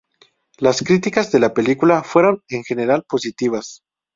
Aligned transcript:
Las 0.57 0.81
críticas 0.81 1.31
de 1.31 1.39
la 1.39 1.53
película 1.53 2.01
fueron 2.01 2.41
en 2.49 2.63
general 2.63 3.03
positivas. 3.07 3.83